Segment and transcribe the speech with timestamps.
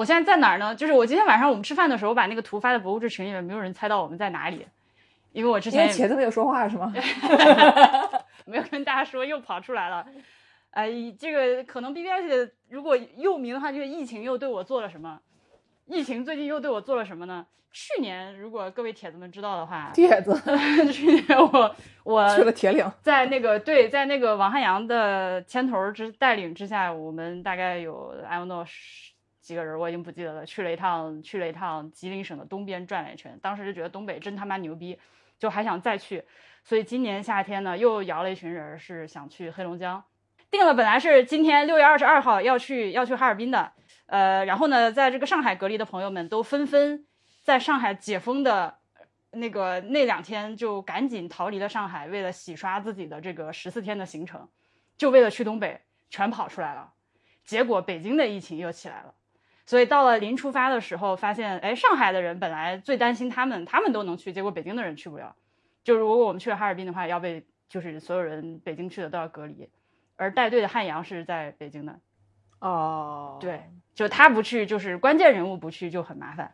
[0.00, 0.74] 我现在在哪儿呢？
[0.74, 4.66] 就是我今天晚上我们吃饭的时候，我把那个图发在博物志群里面，没有人猜到我们在哪里，
[5.32, 6.90] 因为我之前茄子没有说话是吗？
[8.46, 10.06] 没有跟大家说，又跑出来了。
[10.70, 10.86] 呃，
[11.18, 15.20] 这个可能 BBS 的如果又名的话，就是疫情又对我做了什么？
[15.84, 17.44] 疫情最近又对我做了什么呢？
[17.70, 20.34] 去年如果各位铁子们知道的话，铁 子
[20.90, 29.09] 去年我我去了铁岭，在那个对，在那个王汉阳的牵头之带领之下，我们大概有 I don't know 十
[29.50, 30.46] 几个人，我已经不记得了。
[30.46, 34.96] 去了一趟，去了一趟吉林省的东边转了一圈，当时就觉得东北真他妈牛逼，
[35.40, 36.22] 就还想再去。
[36.62, 40.00] 所以今年夏天呢，又摇了一群人，是想去黑龙江，
[40.52, 43.72] 定了本来是今天六月二十二号要去要去哈尔滨的，
[44.06, 47.04] 呃，然后呢，在这个上海隔离的朋友们都纷纷
[47.42, 48.78] 在上海解封的
[49.32, 54.48] 那个那两天就赶紧逃离了上海，为了洗刷自己的这个十四天的行程，
[54.96, 56.92] 就为了去东北，全跑出来了。
[57.42, 59.12] 结果北京的疫情又起来了，
[59.70, 65.36] 所以到了临出发的时候，发现哎，上海的人本来最担心他们，他们都能去，结果北京的人去不了。
[65.84, 69.70] 就如果我们去了哈尔滨的话，要被就是所有人北京去的都要隔离，
[70.16, 72.00] 而带队的汉阳是在北京的，
[72.58, 76.52] 哦，对，就他不去，就是关键人物不去就很麻烦。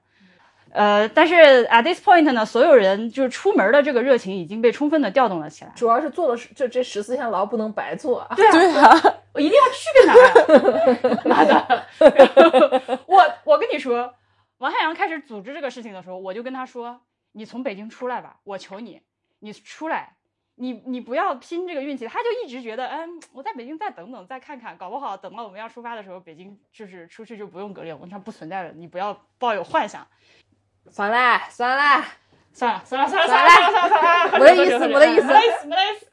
[0.72, 1.34] 呃，但是
[1.69, 5.72] at this point 呢，所有人就是出门的这个热情已经被充分的调动了起来。
[5.75, 8.34] 主要是做了这这十四天牢不能白做啊。
[8.36, 11.22] 对啊，对啊，我一定要去个哪儿啊？
[11.25, 11.87] 妈的！
[13.06, 14.14] 我我跟你说，
[14.59, 17.00] 王汉阳开始组织这个事情的时候，我就跟他说
[17.33, 19.00] ：“你从北京出来吧，我求你，
[19.39, 20.17] 你出来，
[20.56, 27.97] 你你不要拼这个运气。”他就一直觉得，嗯，我在北京再等等，再看看，搞不好等到我们要出发的时候，北京就是出去就不用隔离了。
[27.97, 30.06] 我说不存在了，你不要抱有幻想。
[30.90, 32.04] 算了算了，
[32.52, 33.50] 算了算了算了算了。
[33.50, 35.26] 算了算了算了，我的意思没的意思。
[35.26, 36.06] 没的意思没的意思，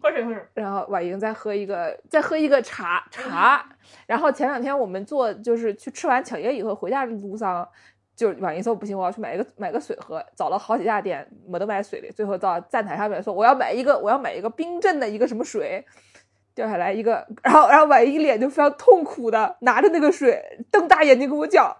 [0.00, 0.42] 喝水喝水。
[0.54, 3.64] 然后婉莹再喝一个，再喝一个茶茶。
[4.06, 7.68] 然后前两天我们做就是去吃完抢爷以后回家的路上，
[8.14, 15.84] 就婉莹说不行，我要去买一个买个水喝，找了好几家店没得买水的，最后到站台上面说我要买一个我要买一个冰镇的一个什么水，
[16.54, 21.76] 掉下来一个，然后然后婉莹一脸就非常痛苦的拿着那个水，瞪大眼睛跟我讲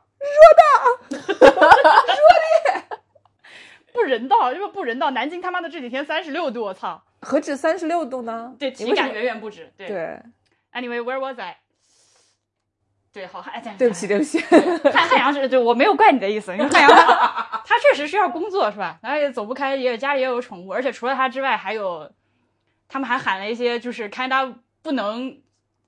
[3.93, 5.11] 不人道，这个不人道！
[5.11, 7.03] 南京他妈的这几天三十六度，我操！
[7.21, 8.55] 何止三十六度呢？
[8.59, 9.73] 对，体感远远不止。
[9.77, 10.21] 对对
[10.73, 11.59] ，，Anyway，where was I？
[13.12, 18.99] 对，好汉，哎对不起，对不起，汉汉阳是，就我没有怪你的意思，因为汉阳他他确实是要工作，是吧？
[19.03, 22.12] 然后也走不开，也家里也有宠物，而且除了他之外，还有
[22.87, 25.41] 他们还喊了一些就是看他不能，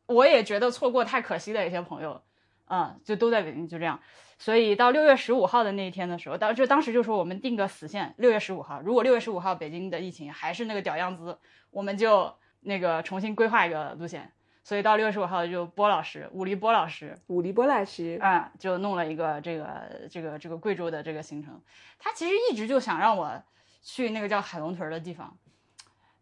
[0.06, 2.20] 我也觉得错过太可惜的一些朋友，
[2.70, 4.00] 嗯，就都在北京，就这样。
[4.38, 8.80] 所以到六月十五号的那一天的时候，当就当时就说我们定个死线，六月十五号。
[8.80, 11.36] 如果六月十五号北京的疫情还是那个屌样子，
[11.70, 14.32] 我们就那个重新规划一个路线。
[14.62, 21.60] 所以到六月十五号就波老师，武力波老师，武力波老师，啊、就弄了一个这个这个这个贵州的这个行程。
[21.98, 23.42] 他其实一直就想让我
[23.82, 25.36] 去那个叫海龙屯儿的地方，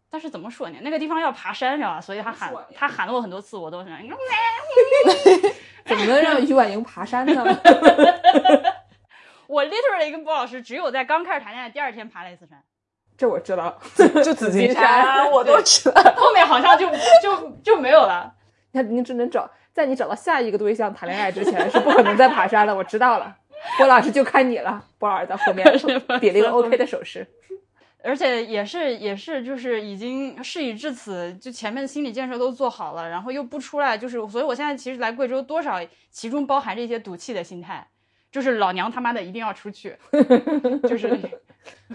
[0.09, 0.79] 但是怎么说呢？
[0.81, 2.01] 那个地方要爬山，知道吧？
[2.01, 3.97] 所以他喊他喊了我很多次，我都想，
[5.89, 7.43] 怎么能让于婉莹爬山呢？
[9.47, 12.61] 我 literally 跟波老师只有在刚开始谈恋爱第二天爬了一次山，
[13.17, 13.77] 这我知道。
[14.23, 16.01] 就紫金 金山山，我都知道。
[16.15, 16.87] 后面好像就
[17.21, 18.31] 就就没有了。
[18.73, 22.75] 那你只能找在你找到下一个对象谈恋爱之前，是不可能再爬山了。
[22.75, 23.35] 我知道了，
[23.77, 24.83] 波老师就看你了。
[24.99, 25.65] 波老师在后面
[26.21, 27.25] 比了一个 OK 的手势。
[28.01, 35.79] 而且也是也是就是已经事已至此，就前面的心理建设都做好了，然后又不出来，就是所以我现在其实来贵州多少
[36.09, 37.85] 其中包含着一些赌气的心态，
[38.31, 39.97] 就是老娘他妈的一定要出去，
[40.87, 41.19] 就是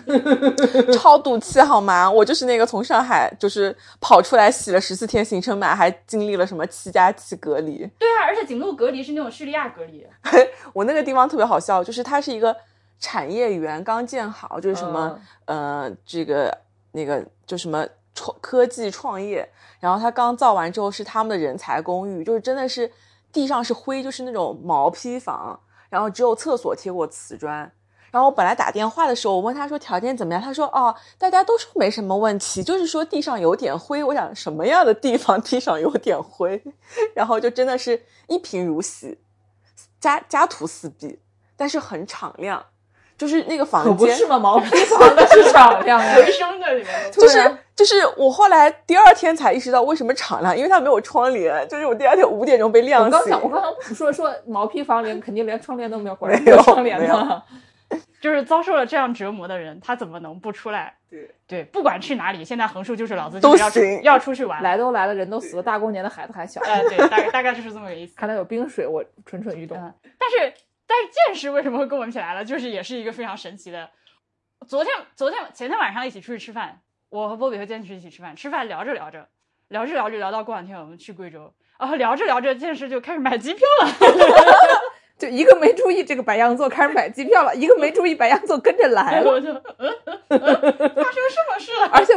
[0.92, 2.08] 超赌气好吗？
[2.10, 7.78] 我就是那个从上海就是跑出来洗了十四天行程码，还经历了什么七加七隔离。
[7.98, 10.06] 对啊，而且景路隔离是那种叙利亚隔离，
[10.74, 12.54] 我那个地方特别好笑，就是它是一个
[12.98, 16.56] 产业园刚建好，就是什么、呃这个
[16.92, 19.48] 那个就什么创科技创业，
[19.80, 22.90] 然后他刚造完之后是他们的人才公寓，就是真的是
[23.32, 27.70] 地上是灰，就是那种毛坯房，然后只有厕所贴过瓷砖。
[28.10, 34.04] 然后我本来打电话的时候，我问他说条件怎么样，他说哦，大家都说没什么问题，就是说地上有点灰。
[34.04, 36.62] 我想什么样的地方地上有点灰？
[37.12, 39.18] 然后就真的是一贫如洗，
[39.98, 41.18] 家家徒四壁，
[41.56, 42.64] 但是很敞亮，
[43.24, 46.12] 就是那个房间不是嘛，毛坯房的是敞亮呀。
[46.16, 46.92] 回声在里面。
[47.10, 51.66] 就是、就是我后来第二天才意识到为什么敞亮，因为它没有窗帘。
[51.68, 57.42] 就是我第二天五点钟被亮醒我刚想，，我刚刚说说毛坯房里肯定连窗帘都没有，果然没有窗帘的。
[58.20, 60.94] 就是遭受了这样折磨的人，他怎么能不出来？
[61.10, 64.62] 对对，不管去哪里，现在横竖就是老子都就是要出要出去玩。
[64.62, 68.14] 来都来了，人都死了，大过年的孩子还小，呃，对，大概大概就是这么个意思。
[68.16, 69.76] 看来有冰水，我蠢蠢欲动。
[69.78, 70.54] 嗯但是，
[70.86, 72.44] 但是剑师为什么会跟我们一起来了？
[72.44, 73.90] 就是也是一个非常神奇的。
[74.66, 79.28] 昨天、昨天、前天晚上一起出去吃饭，我和波比和剑师一起吃饭，吃饭聊着聊着，
[79.68, 83.88] 聊着聊着聊到过两天我们去贵州，然后聊着聊着剑师就开始买机票了。
[85.16, 89.30] 就一个没注意这个白羊座开始买机票了，一个没注意白羊座跟着来了。
[89.30, 89.94] 我就嗯，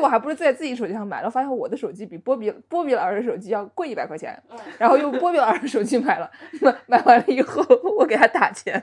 [0.07, 4.41] 我还不是在自己手机上买了，发现我的手机比波比波比老师的手机要贵一百块钱，
[4.77, 6.31] 然后用波比老师的手机买了，
[6.61, 7.61] 买买完了以后
[7.97, 8.81] 我给他打钱，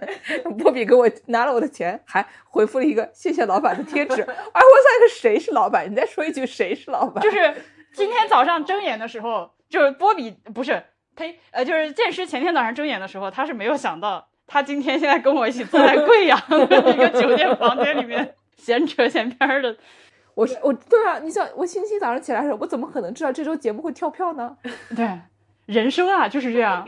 [0.58, 4.20] 波比给我拿了我的钱，还回复了一个谢谢老板的贴纸。
[4.20, 5.90] 哎，我操，个谁是老板？
[5.90, 7.24] 你再说一句谁是老板？
[7.24, 7.54] 就是
[7.94, 10.82] 今天早上睁眼的时候，就是波比不是。
[11.16, 19.74] 呸，呃，就是剑师前天早上睁眼的时候，他是没有想到，他今天现在跟我一起坐在贵阳的一个酒店房间里面 闲扯闲篇的。
[20.34, 24.56] 我是我，对啊，你想我星期早上起来的时候，我怎么可能知道这周节目会跳票呢？
[24.96, 25.20] 对，
[25.66, 26.86] 人生啊就是这样。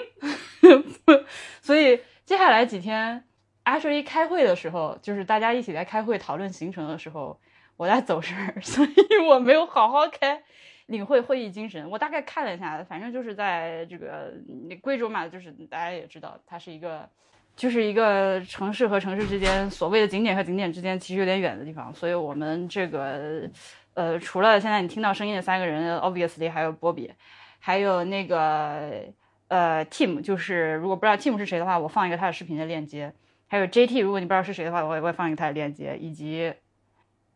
[1.62, 3.24] 所以接下来几天
[3.64, 7.38] ，actually 开会的时候，就是大家一起来开会讨论行程的时候，
[7.76, 10.42] 我在走神， 所以我没有好好开。
[10.86, 14.32] 领会会议精神，我大概看了一下，反正就是在这个
[14.80, 17.08] 贵州嘛，就是大家也知道，它是一个，
[17.56, 21.92] 就是一个城市和城市之间，所谓的景点和景点之间其实有点远的地方。
[21.94, 23.50] 所以我们这个，
[23.94, 27.10] 呃，除了现在你听到声音的三个人，obviously 还有波比，
[27.58, 29.04] 还有那个
[29.48, 33.12] 呃 Tim，就是如果不知道 Tim 是谁的话，我放一个他的视频的链接。
[33.48, 36.52] 还有 JT，如果你不知道是谁的话，我也会放一个他的链接，以及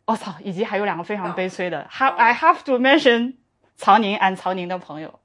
[0.06, 3.34] 我操，以及还有两个非常悲催的，have I have to mention。
[3.76, 5.19] 曹宁，俺曹宁的朋友，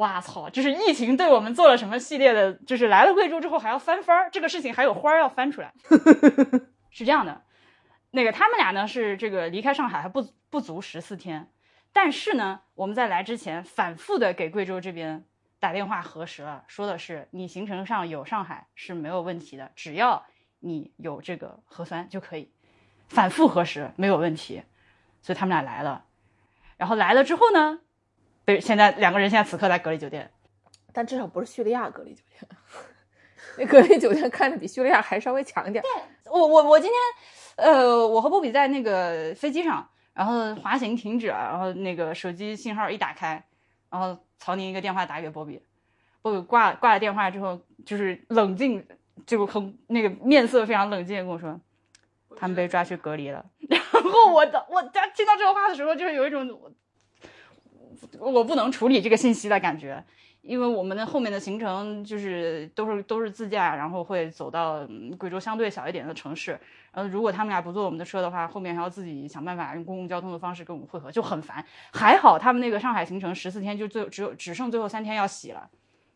[0.00, 0.48] 哇操！
[0.48, 2.54] 就是疫情对我们做了什么系列的？
[2.66, 5.70] 就是来了贵州之后还要翻番儿，这个事情还有花儿要翻出来。
[6.90, 7.42] 是这样的，
[8.12, 11.50] 那个他们俩呢是这个离开上海还不不足十四天，
[11.92, 15.22] 但是呢，我们在来之前反复的给贵州这边
[15.58, 20.24] 打电话核实了，说的是你行程上有上海是没有问题的，只要
[20.60, 22.50] 你有这个核酸就可以，
[23.08, 24.62] 反复核实没有问题，
[25.20, 26.06] 所以他们俩来了，
[26.78, 27.80] 然后来了之后呢？
[28.50, 30.28] 对，现在两个人现在此刻在隔离酒店，
[30.92, 32.50] 但至少不是叙利亚隔离酒店。
[33.56, 35.80] 那隔离酒店看着比叙利亚还稍微强一点。
[35.84, 43.40] 对，我我我今天，呃，我和波比在那个飞机上，然后滑行停止了，然后那个手机信号一打开，
[43.88, 45.62] 然后曹宁一个电话打给波比，
[46.20, 48.84] 波比挂挂了电话之后，就是冷静，
[49.24, 51.60] 就很那个面色非常冷静的跟我说，
[52.36, 53.46] 他们被抓去隔离了。
[53.70, 56.48] 然后我的我在听到这个话的时候，就是有一种。
[58.18, 60.02] 我不能处理这个信息的感觉，
[60.42, 64.86] 因为我们的后面的行程就是都是都是自驾，然后会走到
[65.18, 66.58] 贵州相对小一点的城市。
[66.92, 71.64] 呃，如果他们俩不坐我们的车的话，后面还要自己想办法用公共交通的方式跟我们汇合，就很烦。
[71.92, 75.70] 还好他们那个上海行程十四天，就最只有只剩最后三天要洗了，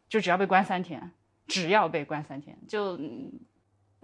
[0.08, 1.12] 就只要被关三天，
[1.46, 2.98] 只要被关三天就。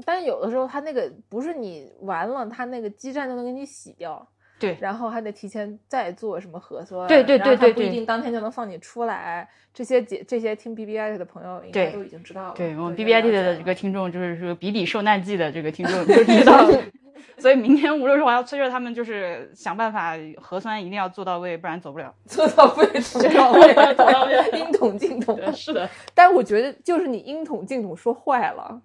[0.05, 4.27] 但有的时候他那个不是你完了，他那个基站就能给你洗掉。
[4.61, 9.49] 对，然后还得提前再做什么核酸，对对对对，不一定当天就能放你出来。
[9.73, 12.55] 这些姐这些听 B B I T 的朋友应该都已经知道了。
[12.55, 16.69] 对我们 B B I T 的这个听众，就是说比比受难记的这个听众 就知道。
[17.39, 22.15] 所以明天无论如何要催着他们，就是想办法核酸一定要做到位，不然走不了。
[22.27, 25.41] 做到位，做到位，做到位，应统尽桶。
[25.55, 28.79] 是的，但我觉得就是你应统尽桶说坏了，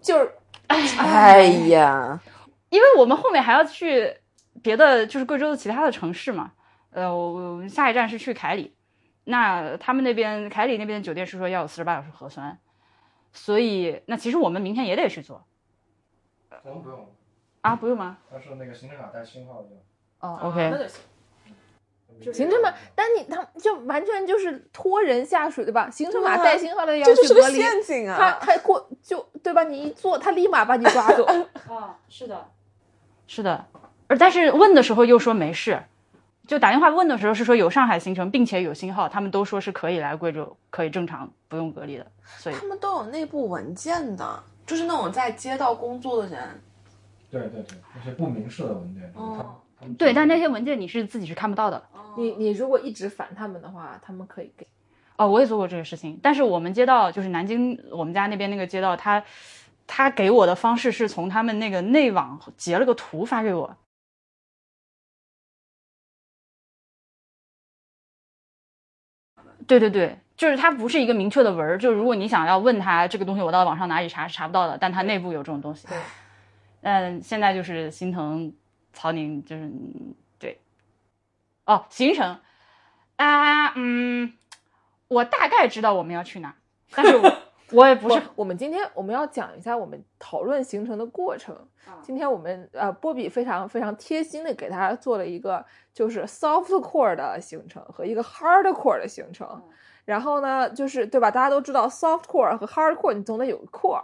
[0.00, 0.30] 就是，
[0.98, 2.20] 哎呀。
[2.74, 4.16] 因为我们后面还要去
[4.60, 6.50] 别的，就是贵州的其他的城市嘛。
[6.90, 8.74] 呃，我下一站是去凯里，
[9.24, 12.58] 那他们那边凯里那边的酒店是说要有四十八小时核酸，
[13.32, 15.46] 所以那其实我们明天也得去做。
[16.64, 17.08] 我们不用
[17.60, 18.18] 啊，不用吗？
[18.28, 19.68] 他是那个行程卡带星号的。
[20.18, 20.70] 哦，OK。
[20.72, 21.00] 那就行。
[22.32, 25.90] 行程码，但你他就完全就是拖人下水，对吧？
[25.90, 28.38] 行程码带星号的要这就是个陷阱啊！
[28.40, 29.64] 他他过就对吧？
[29.64, 31.24] 你一做，他立马把你抓走。
[31.68, 32.50] 啊，是的。
[33.26, 33.64] 是的，
[34.06, 35.82] 而但是问的时候又说没事，
[36.46, 42.06] 就打电话问的时候是说有上海行程，并且有信号，他们都说是可以来贵州，可以正常不用隔离的。
[42.38, 46.62] 所以他们都有内部文件的，就是那种在街道工作的人。
[47.30, 49.10] 对对对，那些不明示的文件。
[49.14, 49.56] 哦。
[49.98, 51.82] 对，但那些文件你是自己是看不到的。
[52.16, 54.66] 你你如果一直烦他们的话，他们可以给。
[55.16, 59.24] 哦，我也做过这个事情，但是我们街道就是南京我们家那边那个街道，他。
[59.86, 63.76] 他给我的方式是从他们那个内网截了个图发给我。
[69.66, 75.86] 对对对，就是它不是一个明确的文儿，就是如果你想要问他这个东西，我到网上哪里查是查不到的，但它内部有这种东西。
[75.88, 75.96] 对，
[76.82, 78.52] 嗯，现在就是心疼
[78.92, 79.70] 曹宁，就是
[80.38, 80.60] 对，
[81.64, 82.40] 哦，行程
[83.16, 84.34] 啊，嗯，
[85.08, 86.54] 我大概知道我们要去哪，
[86.90, 87.43] 但是我。
[87.74, 91.54] 我也不是，我们今天我们要讲一下我们讨论形成的过程。
[91.86, 99.62] 啊今天我们呃，波比非常非常贴心的给大家做了一个就是 soft core 的形成和一个 hard core 的形成。
[100.04, 101.30] 然后呢，就是对吧？
[101.30, 104.02] 大家都知道 soft core 和 hard core，你总得有个 core。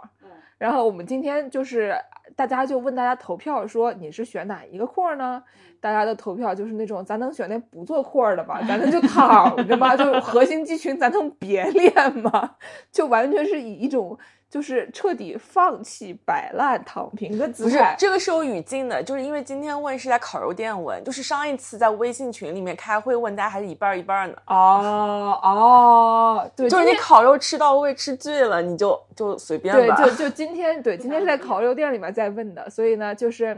[0.57, 1.95] 然后我们今天就是
[2.35, 5.43] 大家就问大家投票说你是选哪一个 core 呢？
[5.79, 12.55] 大家的投票就是那种咱能选那不做 core 的吧， 咱能就躺着吧，就核心肌群咱能别练吗？
[12.91, 14.17] 就完全是以一种
[14.51, 17.95] 就是彻底放弃、摆烂、躺平的姿不是态。
[17.97, 24.33] 这个是有语境的，就是因为今天问是在烤肉店问，就是上一次在微信群里面开会问，大家还是一半儿一半儿呢。
[24.47, 33.57] 哦哦，对，就是你烤肉吃到位、吃醉了，你就就随便吧对，就就今天对， 今天是在烤肉店里面在问的，所以呢，就是。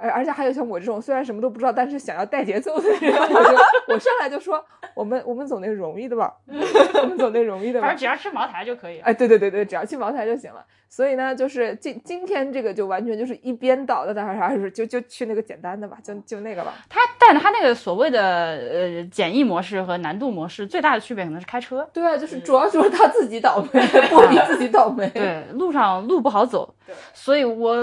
[0.00, 4.64] 而而且还有像我这种虽然什么都不知道，但是想要带节奏的人，我就我上来就说，
[4.94, 8.00] 我们我们走那容易的吧，我们走那容易的吧反正。
[8.00, 8.98] 只要吃茅台就可以。
[9.00, 10.64] 哎，对对对对，只要去茅台就行了。
[10.88, 16.74] 所以呢，就是今今天这个就完全就是一边倒的，大家啥是就就去那个简单的吧，就就那个吧。
[16.88, 21.88] 他，但他那个所谓的呃简易模式和难度模式最大的区别可能是开车。
[21.92, 23.80] 对啊，就是主要就是他自己倒霉，
[24.10, 25.08] 波比自己倒霉。
[25.10, 26.74] 对，路上路不好走，
[27.14, 27.76] 所以我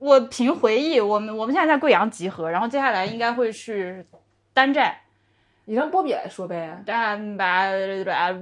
[0.00, 4.04] 我凭回忆，我们我们现在在贵阳集合，然后接下来应该会去
[4.54, 4.98] 丹寨。
[5.66, 6.82] 你让波比来说呗。
[6.86, 7.70] 丹吧，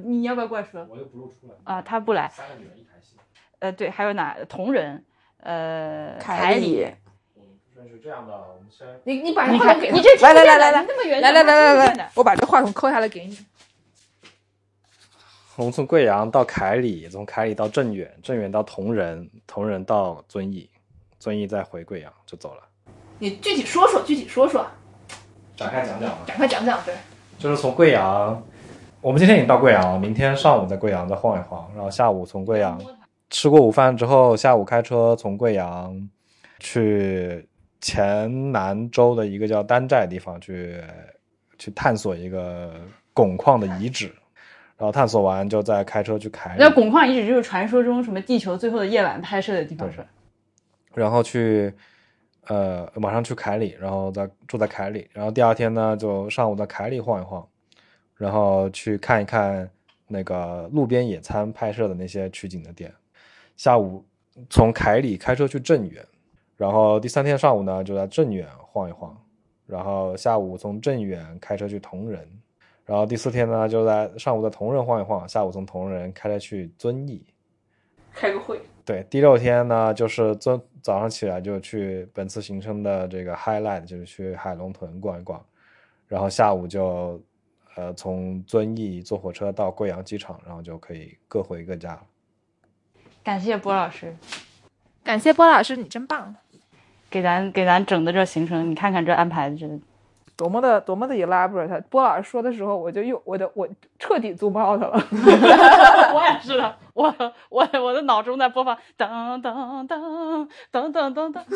[0.05, 0.87] 你要不要过来说？
[0.88, 2.29] 我又不露出来啊，他不来。
[2.29, 3.17] 三个女人一台戏，
[3.59, 5.05] 呃，对，还有哪同仁，
[5.41, 6.87] 呃，凯凯里
[7.35, 13.37] 我们顺序这样的，我们先你你把话筒给他你这来来来来来你那么远来来来来来，我把这话筒抠下来给你。
[15.57, 20.71] 我们从贵阳到凯里，从凯里到镇远，镇远到铜仁，铜仁到遵义，
[21.19, 22.63] 遵义再回贵阳就走了。
[23.19, 24.65] 你具体说说，具体说说，
[25.57, 26.19] 展开讲讲吧。
[26.27, 26.79] 展开讲讲。
[26.85, 26.95] 对，
[27.39, 28.43] 就是从贵阳，
[29.01, 32.81] 我们今天已经到贵阳了，明天上午在贵阳再晃一晃，然后下午从贵阳
[33.31, 36.09] 吃过午饭之后，下午开车从贵阳
[36.61, 37.49] 去
[37.81, 40.81] 黔南州的一个叫丹寨地方去
[41.59, 42.73] 去探索一个
[43.15, 44.07] 汞矿的遗址，
[44.77, 50.07] 然后探索完就再开车去凯里那，汞矿遗址就是传说中什么地球最后的夜晚拍摄的地方，对是吧？
[50.99, 51.73] 然后去
[52.49, 57.47] 呃马上去凯里，然后再住在凯里，然后第二天呢就上午在凯里晃一晃，
[58.17, 59.71] 然后去看一看
[60.09, 62.93] 那个路边野餐拍摄的那些取景的点，
[63.57, 64.05] 下午
[64.50, 66.05] 从凯里开车去镇远，
[66.57, 69.17] 然后第三天上午呢就在镇远晃一晃，
[69.67, 72.28] 然后下午从镇远开车去铜仁，
[72.85, 77.25] 然后第四天呢就在上午在铜仁晃一晃，下午从铜仁开车去遵义。
[78.12, 78.61] 开个会。
[78.88, 85.45] 对，第六天呢，就是早早上起来就去本次行程的这个 highlight，就是去海龙屯逛一逛，
[86.07, 87.21] 然后下午就
[87.75, 92.02] 呃从遵义坐火车到贵阳机场，然后就可以各回各家了。
[93.23, 94.16] 感谢波老师
[95.04, 96.35] 感谢波老师，你真棒，
[97.11, 99.66] 给咱给咱整的这行程，你看看这安排的这，
[100.38, 101.83] 多么的多么的 elaborate。
[101.90, 103.68] 波老师说的时候，我就又我的我
[103.99, 104.92] 彻底 zoom out 了。
[106.14, 107.12] 我也是的，我
[107.50, 111.42] 我我的脑中在播放噔噔噔噔噔噔噔。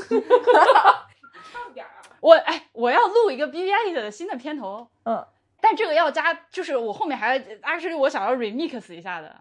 [2.21, 5.25] 我哎，我要录一个 B B I 的新的片头，嗯，
[5.61, 9.35] 但这个要加，就是我后面还，actually 我想要 remix 一下的，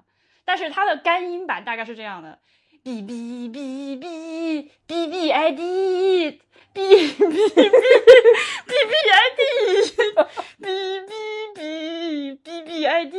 [0.46, 2.40] 但是它的干音版大概是这样的
[2.84, 6.40] ：b b b b b b i d
[6.74, 9.42] b b b b b i d
[10.60, 10.66] b
[11.06, 11.10] b
[11.56, 11.60] b
[12.44, 13.16] b b i d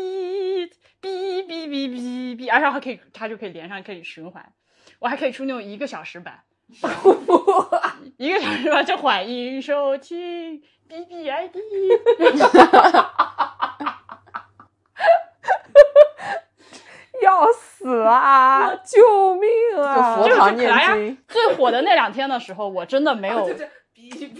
[1.01, 4.53] b b b b b，然后还可以，它就可以连上，可以循环。
[4.99, 6.43] 我还可以出那种一个小时版，
[8.17, 11.61] 一个小时版就欢迎收听 B B I D。
[17.23, 18.75] 要死啊！
[18.85, 20.17] 救命就啊！
[20.17, 23.49] 佛堂念就是可爱呀经，最火的那两天的时候，我真的没有。
[23.51, 23.69] 就是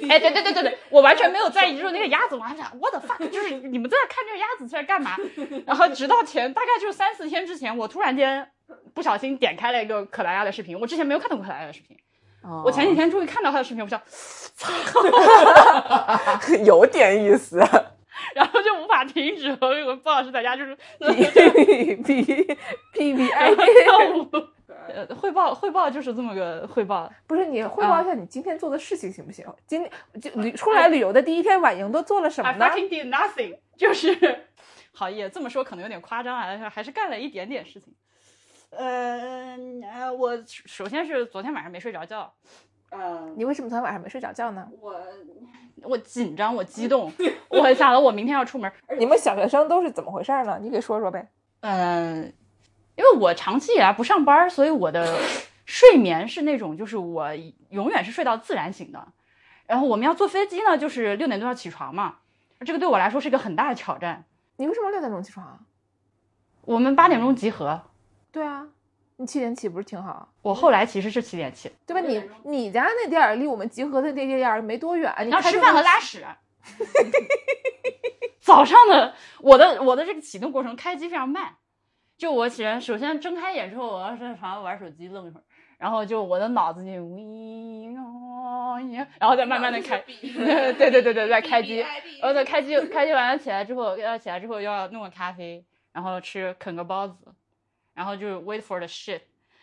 [0.09, 5.13] 哎，对对对对对，我完全没有在意，就是那个鸭子，我还想我的 fuck，就是你们都在看这个鸭子在干嘛？
[5.65, 8.47] 然后直到前大概就是三四天之前，我突然间
[8.93, 11.97] 不小心点开了一个可莱亚的视频，我之前没有看到过可莱亚的视频，
[12.43, 14.01] 哦我前几天终于看到他的视频，我想，
[14.57, 14.71] 操
[16.65, 17.65] 有点意思。
[18.35, 22.23] 然后就无法停止，和我波老师在家就是 P P
[22.93, 24.29] P P I 跳舞。
[24.89, 29.47] 呃，汇报汇报就是这么个汇报，不是你汇报一下你今天做的事情行不行？
[29.65, 34.47] 今天就旅出来旅游的第一天，婉莹都做了什么 I 呢？fucking did nothing，就是，
[34.93, 37.95] 好也这么说可能有点夸张啊，还是干了一点点事情。
[38.71, 39.57] 呃，
[39.93, 42.35] 呃我首先是昨天晚上没睡着觉，
[42.93, 44.69] 呃，你为什么昨天晚上没睡着觉呢？
[44.81, 44.95] 我
[45.83, 47.11] 我紧张，我激动，
[47.49, 50.59] 我想了我明天要出门，你们小学生都是怎么回事呢？
[50.61, 51.27] 你给说说呗。
[51.61, 52.33] 嗯、
[52.95, 55.19] 因为我长期以来不上班，所以我的
[55.65, 57.29] 睡眠是那种就是我
[57.71, 59.09] 永远是睡到自然醒的。
[59.67, 62.17] 然后我们要坐飞机呢，就是六点多要起床嘛，
[62.61, 64.25] 这个对我来说是一个很大的挑战。
[64.57, 65.59] 你为什么六点钟起床啊？
[66.61, 67.81] 我们八点钟集合，
[68.31, 68.69] 对啊，
[69.23, 70.29] 你七点起不是挺好？
[70.43, 72.01] 我后来其实是七点起，对吧？
[72.01, 76.25] 你你家那地儿离我们集合的那地儿没多远，你要吃饭和拉屎。
[78.41, 81.55] 早上的我的我的这个启动过程开机非常慢，
[82.19, 85.43] 就我起来首先睁开眼之后，我要在床上玩手机愣一会儿，
[85.79, 97.15] 然后就我的脑子就喂哦呀，然后再慢慢的开， 对对对对，再开机，然后再开机开机完了起来之后，要起来之后要弄个咖啡，然后吃啃个包子，
[97.95, 99.21] 然后就是 wait for the shit，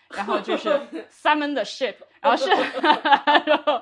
[0.10, 0.70] 然后就是
[1.12, 2.50] summon the shit，然后是，
[3.46, 3.82] 然后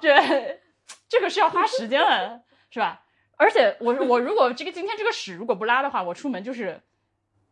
[0.00, 0.60] 这
[1.08, 3.02] 这个是要花时间的，是吧？
[3.36, 6.80] 而且我我如果这个今天这个屎如果不拉的话，我出门就是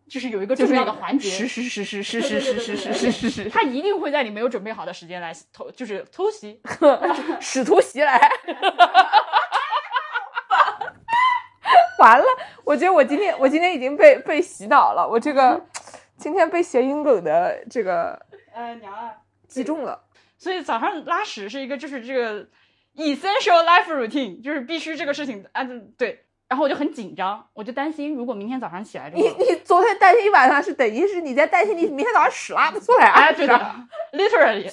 [0.08, 6.61] 就是有一个重要的环节，是是是是是是是是是是是是，他一定会在你没有准备好的时间来偷，就是偷袭。
[7.40, 8.20] 使徒袭来。
[11.99, 12.25] 完了，
[12.64, 15.64] 我觉得我今天我今天已经被被洗脑了，我这个
[16.23, 18.25] 今天被谐音梗的这个
[18.55, 19.11] 呃，娘啊！
[19.49, 20.05] 击中了。
[20.38, 22.47] 所以早上拉屎是一个就是这个
[22.95, 25.67] essential life routine，就是必须这个事情啊
[25.99, 26.25] 对。
[26.49, 33.23] 然后我就很紧张，我就担心如果明天早上起来之后，你你昨天担心一晚上是等于是你在担心你明天早上屎拉不出来啊？
[33.25, 33.55] 哎，对的
[34.12, 34.69] ，literally，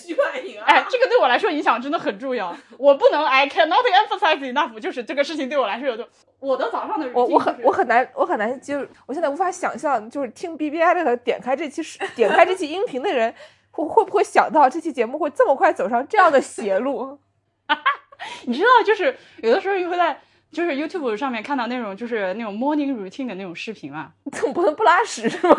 [0.65, 6.05] 哎，这个对我来说影响真的很重要，我不能 I cannot emphasize enough，就是这个事情对我来说有多，
[6.39, 13.33] 我的早上的我我很我很难我很难就是我现在无法想象，就是听 B B I 的点开这期视点开这期音频的人
[13.71, 17.19] 会会不会想到这期节目会这么快走上这样的邪路？
[18.45, 20.19] 你知道，就是有的时候你会在
[20.51, 25.55] 就是 YouTube 上面看到那种就是那种 morning routine 的那种视频嘛总 不能不拉屎是吗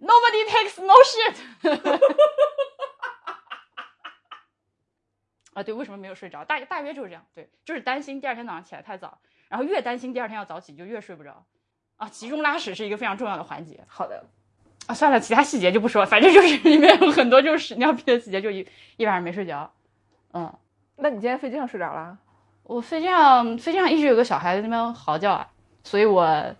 [0.00, 1.36] ？，Nobody takes no shit。
[5.54, 6.42] 啊，对，为什么没有睡着？
[6.46, 9.18] 大大约就是这样，对，就是担心第二天早上起来太早，
[9.52, 11.44] 然后越担心第二天要早起，就越睡不着。
[11.98, 14.24] 啊，集中拉屎是一个非常重要的环节好的，
[14.86, 14.94] 啊。
[14.94, 19.70] 算了，其他细节就不说了，反正就是 里面有很多就是屎尿屁的细节，就一一晚上没睡着。
[20.32, 20.50] 嗯，
[20.96, 22.16] 那你今天飞机上睡着了？
[22.62, 25.46] 我飞机上飞机上一直有个小孩在那边嚎叫啊，
[25.84, 26.54] 所以我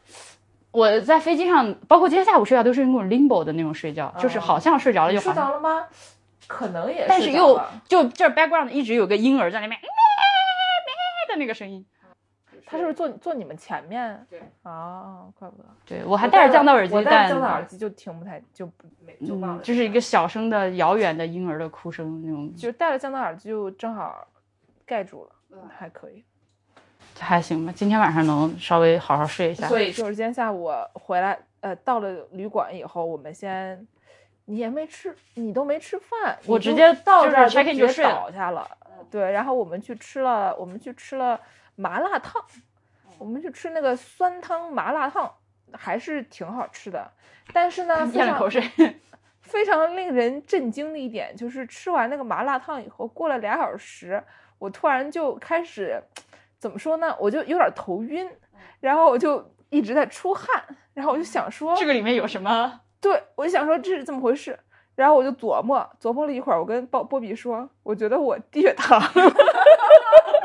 [0.71, 5.87] 我在飞机上，包括今天下午睡觉都是那种 limbo 的那种睡觉，就是好像睡着了就睡又好像着了吗？
[6.47, 11.87] 可能也但是又就这 background 一直有个婴儿在那边咩 咩的那个声音。
[12.73, 14.27] 他是不是坐坐你们前面？
[14.31, 15.65] 对，啊，怪不得。
[15.85, 19.63] 对我还戴着降噪耳机我，戴降噪耳机就听不太就不没就忘嗯，了。
[19.63, 24.27] 就是一个小声的遥远的婴儿的哭声那种，就戴了降噪耳机就正好
[24.87, 26.25] 盖住了，还可以。
[27.21, 27.73] 还行吧。
[27.77, 29.69] 今天晚上能稍微好好睡一下。
[29.69, 33.87] 所以就是今天下午回来，呃，到了旅馆以后，我们先，
[34.47, 38.67] 你也没吃，你都没吃饭，我直接到这儿 check in 直接就睡倒下了。
[39.11, 41.39] 对，然后我们去吃了，我们去吃了
[41.77, 42.43] 麻辣烫，
[43.19, 45.33] 我们去吃那个酸汤麻辣烫，
[45.73, 47.11] 还是挺好吃的。
[47.53, 48.63] 但是呢， 非常咽口水。
[49.43, 54.23] 非常令人震惊的一点就是，吃完那个麻辣烫以后，过了俩小时，
[54.59, 56.01] 我突然就开始
[56.59, 57.15] 怎么说呢？
[57.19, 58.31] 我就有点头晕，
[58.81, 62.81] 然后我就一直在出汗，然后我就想说，这个里面有什么？
[63.01, 64.57] 对我就想说这是怎么回事？
[64.95, 69.11] 然后我就琢磨琢磨了一会儿，我跟波波比说，我觉得我低血糖了。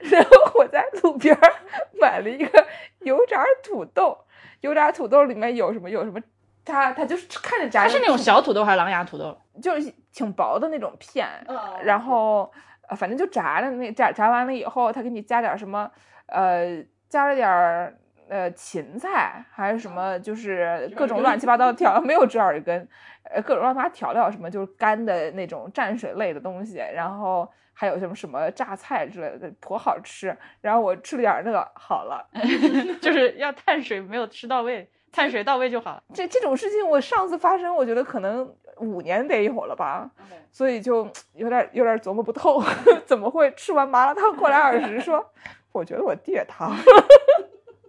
[0.00, 1.52] 然后我在路边儿
[2.00, 2.66] 买了一个
[3.00, 4.16] 油炸土豆，
[4.60, 6.20] 油炸土豆里面有什么有什么，
[6.64, 9.36] 它它就是看着炸，它是那种小土豆还是狼牙土豆？
[9.62, 12.50] 就是挺薄的那种片，嗯然后
[12.88, 15.90] 呃反正就炸的那炸炸完了以后，他给你加点什么
[16.26, 17.94] 呃加了点儿
[18.28, 22.88] 呃芹菜还是什么，就是各种乱七八糟的调料，没有折耳根，
[23.24, 30.36] 呃各种乱七八调料什么就是干的那种蘸水类的东西，然后还有什么什么榨菜之类的，颇好吃。
[30.60, 32.24] 然后我吃了点儿那个好了，
[33.00, 36.02] 就是要碳水没有吃到位，碳水到位就好了。
[36.14, 40.10] 这这种事情我上次发生，我觉得可能五年得有了吧。
[40.50, 42.62] 所以就 有点有点琢磨不透，
[43.06, 45.24] 怎么会吃完麻辣烫过来二十说，
[45.72, 46.70] 我觉得我低血糖，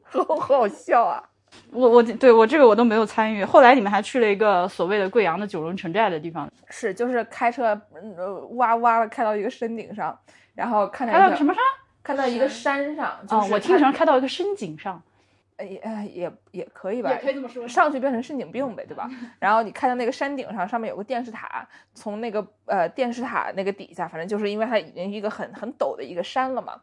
[0.06, 1.30] 好好笑啊！
[1.72, 3.44] 我我对我这个我都没有参与。
[3.44, 10.18] 后来你们还去了一个所谓的贵阳的九龙城寨的地方，是，就是开车嗯呃哇哇的开到一个山顶上，
[10.56, 11.63] 然后看到一个开到什么山？
[12.04, 15.02] 看到一个山上，就啊，是我听它成开到一个山景上，
[15.56, 19.10] 呃也呃也也可以吧，也可以这么说上去变成神经病呗，对吧？
[19.39, 26.74] 然后你看到那个山顶上，上面有个电视塔，从那个呃电视塔那个底下，反正就是因为它已经一个很很陡的一个山了嘛，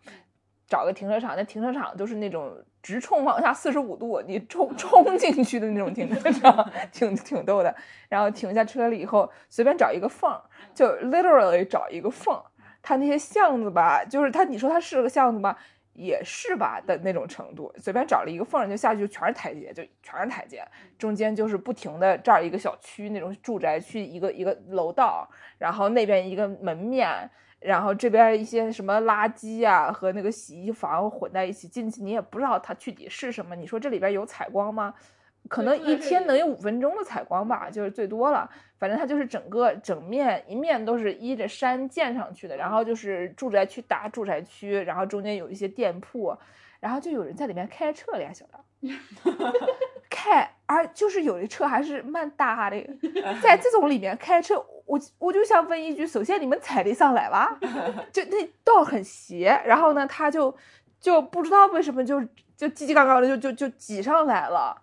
[0.67, 2.51] 找个停车场，那停车场都是那种
[2.83, 7.75] 直冲往下四十五度，你冲冲 进去的那种停车场，挺挺逗的。
[8.09, 10.41] 然后停下车了以后，随便找一个缝，
[10.75, 12.41] 就 literally 找一个缝。
[12.83, 15.57] 它那些巷子吧，就是它，你说它是个巷子吗？
[15.93, 20.65] 也是吧的那种程度，随便找了一个缝就下去，就全是台阶，就全是台阶，
[20.97, 27.29] 中间就是不停的这儿一个小区那种住宅区，一个一个楼道，然后那边一个门面，
[27.61, 33.55] 然后这边一些什么垃圾啊和那个洗衣房混在一起，进去你也不知道它具体是什么。
[33.55, 34.95] 你说这里边有采光吗？
[35.49, 38.49] 可能一天能有五分钟的采光吧，就是最多了。
[38.79, 46.37] 反正它就是整个整面一面都是依着山建上去的，然后就是住宅区打住宅区，然后中间有一些店铺，
[46.79, 48.65] 然后就有人在里面开车了呀，小的
[50.09, 52.77] 开，而就是有的车还是蛮大的，
[53.43, 57.57] 在这种里面开车，我我就想问一句，首先你们踩得上来吧？
[58.13, 60.53] 就那道很斜，然后呢，他就
[60.99, 62.21] 就不知道为什么就
[62.57, 64.77] 就叽叽嘎嘎的就就就挤上来了。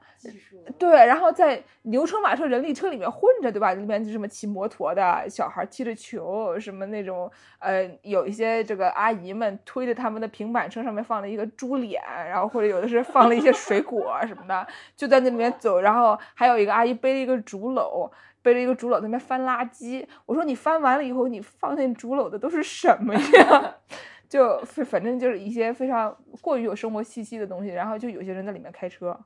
[0.79, 3.73] 对，然后在牛车马车人力车里面混着，对吧？
[3.73, 15.79] 里面就什么骑摩托的小孩踢着球，什么那种呃，有一些这个阿姨们推着他们的平板车，上面放了一个猪脸，然后或者有的是放了一些水果什么的，就在那里面走。
[15.79, 18.09] 然后还有一个阿姨背了一个竹篓，
[18.47, 20.07] 背着一个竹篓在那边翻垃圾。
[20.25, 23.75] 我说你翻完了以后，你放进竹篓的都是什么呀？
[24.29, 27.71] 就反正就是一些非常过于有生活气息的东西。
[27.71, 29.19] 然后就有些人在里面开车。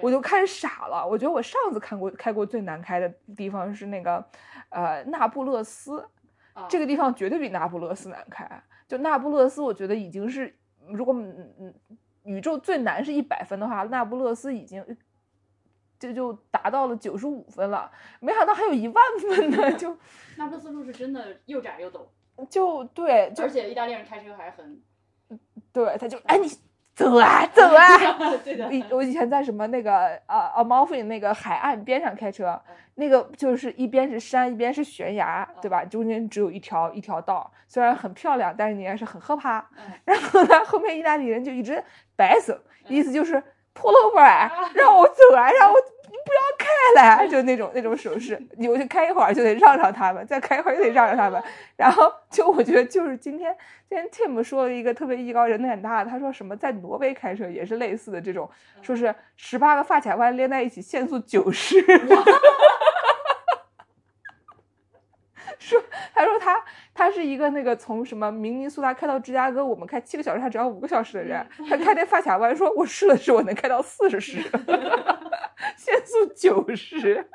[0.00, 4.24] 我就开始傻了，我觉得我上次看过开过最难开的地方是那个，
[4.70, 6.04] 呃，那不勒斯，
[6.68, 8.48] 这个地方绝对比那不勒斯难开。
[8.88, 10.56] 就那不勒斯，我觉得已经是
[10.88, 11.74] 如果嗯嗯
[12.24, 14.84] 宇宙最难是一百分的话，那不勒斯已经
[15.98, 17.90] 这就达到了九十五分了。
[18.20, 19.96] 没想到还有一万分呢， 就
[20.36, 22.00] 那不勒斯路是真的又窄又陡，
[22.48, 24.80] 就对，而且意大利人开车还很，
[25.72, 26.48] 对，他就哎你。
[26.94, 27.98] 走啊走啊！
[28.44, 32.56] 对的，我以前在什么那个呃阿毛菲那个海岸边上开车，
[32.94, 35.84] 那个就是一边是山一边是悬崖，对吧？
[35.84, 39.68] 中间只有一条一条道，虽然很漂亮，但是你还是很害怕。
[40.04, 41.82] 然后呢，后面意大利人就一直
[42.14, 43.42] 摆手，意思就是
[43.74, 46.14] pull over，让我走啊，让我你。
[46.24, 46.66] 不要开
[47.18, 51.42] 来，就那种那种手势，你我就开一会儿就得让让他们，再开一会儿又得让让他们，
[51.76, 53.54] 然后就我觉得就是今天
[53.86, 58.48] 今天 Tim 说了一个特别艺高人胆大的，他说什么在挪威开车也是类似的这种，
[58.80, 61.76] 说是十八个发卡弯连在一起限速九十，
[65.58, 65.82] 说
[66.14, 66.62] 他说他
[66.92, 74.20] 他是一个那个从什么明尼苏达开到芝加哥，我们开七个小时，他只要五个小时的人，他开那发卡弯，说我试了试，我能开到四十。
[75.76, 77.26] 限速九十，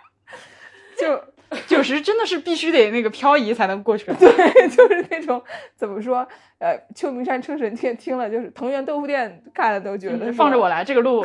[0.97, 1.23] 就
[1.65, 4.05] 九十真的是必须得那个漂移才能过去。
[4.19, 5.41] 对，就是那种
[5.75, 6.27] 怎么说？
[6.59, 11.23] 呃，秋名山车神听听了，就是藤原豆腐店看了都觉得放着我来，这个路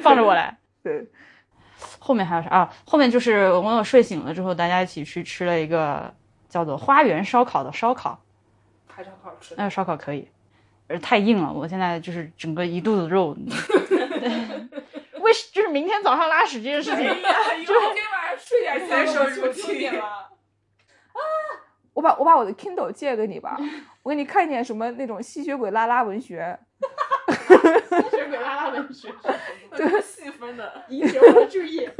[0.00, 0.56] 放着我来。
[0.82, 1.08] 对，
[1.98, 2.70] 后面还有啥啊？
[2.84, 6.14] 后面就是我我睡醒了之后，大家一起去吃了一个
[6.54, 8.16] 叫做花园烧烤的烧烤，
[8.86, 9.56] 还是很好吃。
[9.58, 10.28] 那个烧烤可以，
[10.86, 13.36] 而太硬了，我现在就是整个一肚子肉。
[15.18, 20.04] 为就是明天早上拉屎这件事情， 就是今天晚上睡点前手就听了。
[20.04, 21.18] 啊！
[21.92, 23.58] 我把我把我的 Kindle 借给你吧，
[24.04, 26.56] 我给你看一点什么那种吸血鬼拉拉文学。
[26.78, 29.12] 吸血鬼拉拉文学，
[29.76, 31.90] 对，细分的，引起我的注意。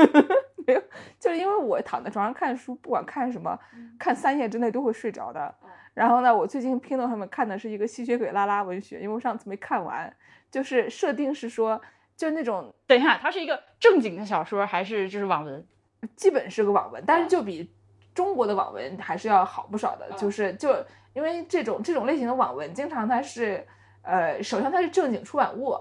[0.66, 0.82] 没有，
[1.18, 3.58] 就是因为我躺在床上看书，不管看什么，
[3.98, 5.54] 看三页之内都会睡着的。
[5.94, 10.14] 然后呢，我最近 Kindle 上面看的是一个吸血鬼拉拉文学，因为我上次没看完，
[10.50, 11.80] 就是设定是说。
[12.16, 15.66] 就那种，等一下，它是一个正经的小说还是就是网文？
[16.14, 17.68] 基本是个网文，但是就比
[18.14, 20.08] 中国的网文还是要好不少的。
[20.12, 20.72] 就是就
[21.12, 23.66] 因为这种这种类型的网文，经常它是，
[24.02, 25.76] 呃，首先它是正经出版物。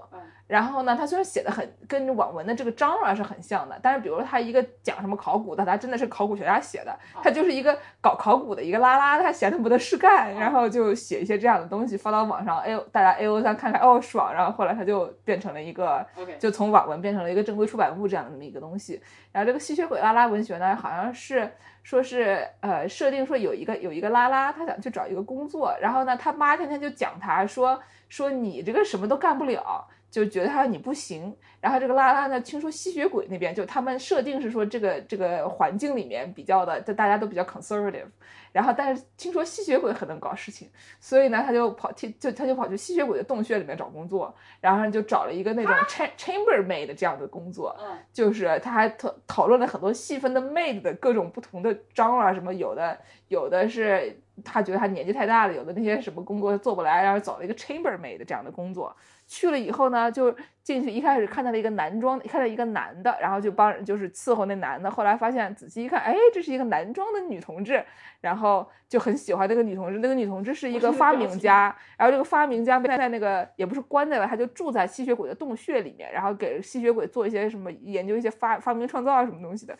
[0.46, 16.06] 然后呢，他虽然写的很跟网文的这个 genre 是很像的，但是比如他一个讲什么考古的，他真的是考古学家写的，他就是一个搞考古的一个拉拉，他闲的没得事干，然后就写一些这样的东西发到网上，哎呦，大家 A O 三看看，哦爽，然后后来他就变成了一个，
[16.38, 19.00] 就从网文变成了一个正规出版物这样的这么一个东西。
[19.32, 21.50] 然后这个吸血鬼拉拉文学呢，好像是
[21.82, 27.80] 说是呃设定说有一个有一个拉拉，他想去找一个工作，然后呢他妈天天就讲他说
[28.10, 29.88] 说你这个什么都干不了。
[30.14, 31.34] 就觉得他你不行。
[31.60, 38.06] 然后这个拉拉呢，听说吸血鬼那边就他们设定是说这个这个环境里面比较的，就大家都比较 conservative。
[38.52, 47.74] 然后但是听说吸血鬼很能搞事情，所以呢他就跑去就他就跑去吸血鬼的洞穴里面找工作，然后就找了一个那种 cha chambermaid 这样的工作。
[47.80, 52.96] 嗯就是他还讨讨论了很多细分的 maid 的各种不同的章啊，什么有的
[53.26, 58.94] 有的是他觉得他年纪太大了，有的那些什么工作做不来，然后找了一个 chambermaid 这样的工作。
[59.26, 64.90] 去了以后呢，就进去一开始看到了一个男装，看到一个男的，然后就帮就是伺候那男的。
[64.90, 67.82] 后来发现仔细一看，哎，这是一个男装的女同志，
[68.20, 69.98] 然后就很喜欢那个女同志。
[70.00, 79.74] 那个女同志是一个发明家，然后这个发明家被在那个也不是关在了，他就住在吸血鬼的洞穴里面，然后给吸血鬼做一些什么研究一些发发明创造啊什么东西的。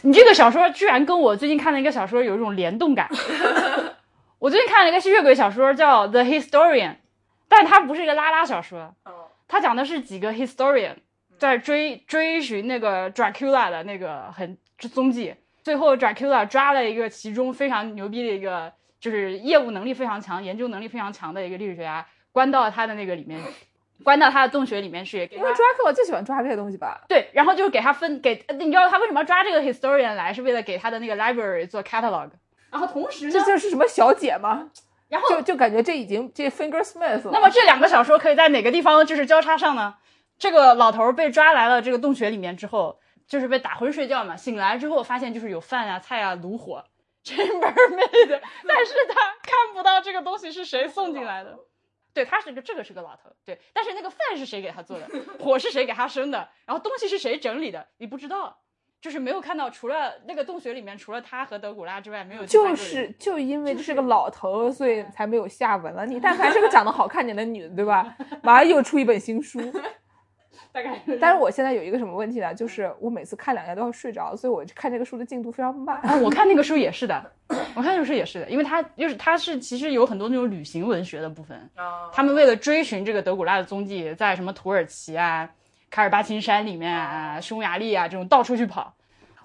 [0.00, 3.06] 你这个小说居然跟我最近看的一个小说有一种联动感。
[4.38, 6.90] 我最近看了一个吸血鬼小说叫《The Historian》，
[7.48, 8.94] 但它不是一个拉拉小说，
[9.48, 10.96] 它讲的是几个 historian
[11.38, 18.70] 在追追寻那个 Dracula 的那个很踪迹，最后 Dracula 抓了一个其中非常牛逼的一个，
[19.00, 23.40] 就是业务能力非常强、研究能力非常强的一个历史学家，关到他的那个里面，
[24.04, 27.04] 关到他的洞穴里面去，因为 Dracula 最喜欢抓这些东西吧？
[27.08, 32.28] 对，然后就是给他分给，你知道他为什么要抓这个 historian 来，是为了给他的那个 library 做 catalog。
[32.70, 34.70] 然后同时呢这，就是什么小姐吗？
[35.08, 37.30] 然后就就感觉这已经这 Fingersmith 了。
[37.32, 39.94] 那么这两个小说可以在哪个地方就是交叉上呢？
[40.38, 46.84] 这个老头儿被抓来了这个洞穴里面之后，就是被打昏睡觉嘛，醒来之后发现就是有饭啊、菜啊、炉火
[47.26, 51.58] 但是他看不到这个东西是谁送进来的。
[52.12, 55.06] 对，他是个这个是个老头，对，但是那个饭是谁给他做的，
[55.38, 58.58] 火是谁给他生的，然后东西是谁整理的，你不知道，
[59.06, 66.04] 就是没有看到，除了那个洞穴里面除了他和德古拉之外，没有其他就是就因为这是个老头，所以才没有下文了。
[66.04, 68.16] 你但凡是个长得好看点的女的，对吧？
[68.42, 69.60] 马上又出一本新书。
[70.72, 72.52] 大概但是我现在有一个什么问题呢？
[72.52, 75.96] 就是我每次看两页都要睡着，所以我看这个书的进度非常慢。
[76.02, 77.32] 啊，我看那个书也是的，
[77.76, 81.56] 我看那个书也是的，因为它就是它是其实有很多那种旅行文学的部分，
[82.12, 85.48] 他们为了追寻这个德古拉的踪迹，在什么土耳其啊、
[85.96, 88.92] 卡尔巴琴山里面啊、匈牙利啊这种到处去跑。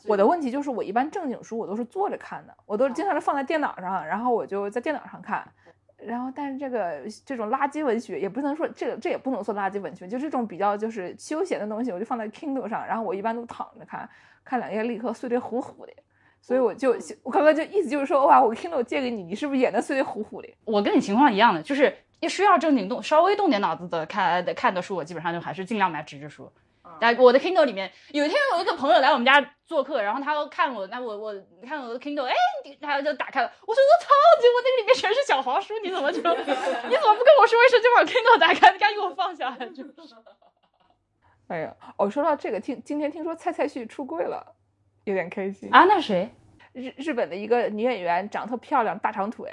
[0.04, 5.50] 我的问题就是，我一般正经书我都是坐着看的，我都经常是放在电脑上，然后我就在电脑上看。
[5.96, 14.10] 然后，但是这个这种垃圾文学也不能说这个，这也不能说垃圾文学，就这种比较就是休闲的东西，我就放在 Kindle 上，然后我一般都躺着看，
[14.44, 15.94] 看两页立刻碎得糊糊的。
[16.42, 20.54] 所以我就我刚刚就意思就是说，哇，我 Kindle 借给你，你是不是也能睡得糊糊的？
[20.66, 26.50] 我跟你情况一样的，就是一需要正经动、稍微动点脑子的看的看的书，我基本上就还是尽量买纸质书。
[27.00, 31.34] 但我的 Kindle 里面，有一天有一个朋友来我们家做客，然后他看我，那我我
[31.66, 32.34] 看我的 Kindle，哎，
[32.80, 39.66] 他就打开了，我说我操，结果那个里面全是小黄书，你怎么就 你怎么不跟我说一声就把 Kindle 打开，赶紧给我放下来？
[39.68, 39.94] 就是
[41.48, 44.56] 哎呀，哦，说到这个，听今天听说蔡蔡旭出柜了，
[45.06, 45.70] 有点开心。
[45.72, 46.30] 啊，那谁？
[46.74, 49.52] 日日本的一个女演员，长得特漂亮，大长腿。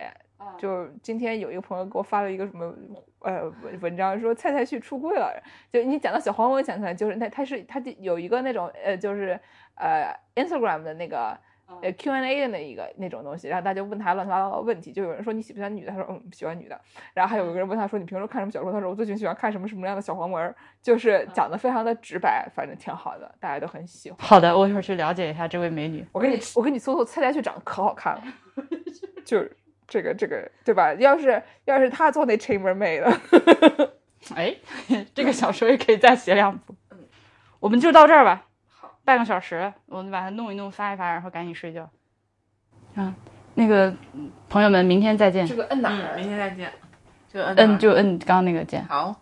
[0.59, 2.75] 就今天有一个朋友给我发了一个什么
[3.21, 5.33] 呃文文章，说蔡蔡旭出柜了。
[5.73, 9.39] 就你讲到小黄，我想起来，就是那他是他有一个那种呃，就是
[9.77, 11.39] 呃 Instagram 的那个
[11.83, 16.81] 呃 Q&A 的那一个那种东西，然后大家问他乱七八糟的问题，就有人说你喜不喜欢女的，他说嗯喜欢女的，
[17.15, 24.19] 然后还有一个人问他说你平时看什么小说，他说我最近喜欢看什么什么样的小黄文，就是讲的非常的直白，反正挺好的，大家都很喜欢。
[24.21, 26.07] 好的，我一会儿去了解一下这位美女。
[26.13, 28.23] 我给你我给你搜搜蔡蔡旭长得可好看了，
[29.25, 29.57] 就是。
[29.89, 30.93] 这个这个对吧？
[30.95, 33.91] 要是要是他做那 chambermaid 的，
[34.37, 34.55] 哎，
[35.15, 36.75] 这个小说也可以再写两部。
[37.59, 41.91] 我们就到这儿吧，好，半个小时，我们把它弄一弄，发一发，然后赶紧睡觉。
[42.95, 43.15] 啊，
[43.55, 43.93] 那个
[44.49, 45.47] 朋友们，明天再见。
[45.47, 46.17] 这个摁哪儿？
[46.17, 46.71] 明天再见。
[47.33, 48.85] 就摁摁就摁刚刚那个键。
[48.87, 49.21] 好。